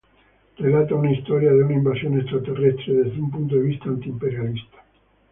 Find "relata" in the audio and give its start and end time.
0.57-0.95